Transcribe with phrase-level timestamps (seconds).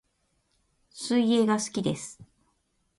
[0.89, 2.19] 水泳が好きです